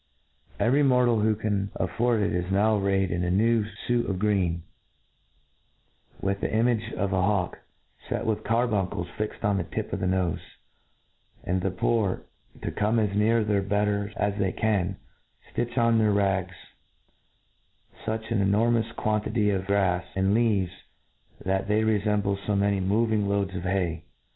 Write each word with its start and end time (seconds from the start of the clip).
Every 0.59 0.81
mortal 0.81 1.19
who 1.19 1.35
can 1.35 1.69
afford 1.75 2.21
it 2.23 2.33
is 2.33 2.51
now 2.51 2.75
arrayed 2.75 3.11
in 3.11 3.23
a 3.23 3.29
new 3.29 3.63
fuit' 3.85 4.09
of 4.09 4.17
greeny, 4.17 4.63
with 6.19 6.41
the 6.41 6.51
image 6.51 6.91
of 6.93 7.13
a 7.13 7.21
hawk 7.21 7.59
fet 8.09 8.25
with 8.25 8.43
carbuncles 8.43 9.07
fixed 9.15 9.43
on 9.45 9.57
the 9.57 9.63
tip 9.63 9.93
of 9.93 9.99
the 9.99 10.07
nofe; 10.07 10.41
and 11.43 11.61
the 11.61 11.69
poor, 11.69 12.23
to 12.63 12.71
come 12.71 12.97
as 12.97 13.15
near 13.15 13.43
their 13.43 13.61
betters 13.61 14.11
as 14.17 14.33
they 14.39 14.51
can, 14.51 14.97
ftitch 15.53 15.77
on 15.77 15.99
their 15.99 16.09
rags 16.11 16.55
fuch 18.03 18.31
an 18.31 18.41
enormous 18.41 18.91
quantity 18.93 19.51
of 19.51 19.67
gra& 19.67 20.03
and 20.15 20.35
leaves^ 20.35 20.71
that 21.45 21.67
they 21.67 21.83
refemble 21.83 22.39
fo 22.43 22.55
many 22.55 22.79
moving 22.79 23.29
loads 23.29 23.53
of 23.53 23.61
hay. 23.61 24.03